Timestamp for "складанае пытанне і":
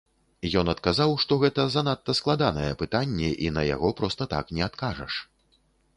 2.19-3.53